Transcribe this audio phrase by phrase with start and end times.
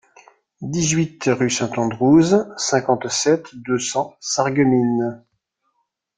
[0.63, 5.21] dix-huit rue St Andrews, cinquante-sept, deux cents, Sarreguemines